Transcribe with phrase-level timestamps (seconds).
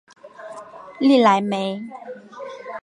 [0.99, 1.79] 利莱梅。